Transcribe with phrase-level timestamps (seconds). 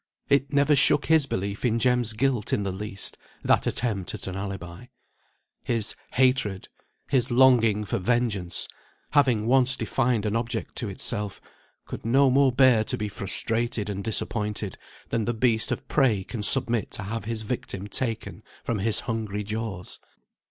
[0.29, 4.35] It never shook his belief in Jem's guilt in the least, that attempt at an
[4.35, 4.87] alibi;
[5.63, 6.69] his hatred,
[7.07, 8.67] his longing for vengeance,
[9.11, 11.39] having once defined an object to itself,
[11.85, 14.75] could no more bear to be frustrated and disappointed
[15.09, 19.43] than the beast of prey can submit to have his victim taken from his hungry
[19.43, 19.99] jaws.